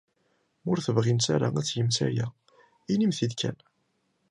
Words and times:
Ma 0.61 0.69
ur 0.71 0.79
tebɣimt 0.85 1.25
ara 1.35 1.47
ad 1.49 1.65
tgemt 1.65 1.97
aya, 2.07 2.27
inimt-t-id 2.93 3.33
kan. 3.39 3.57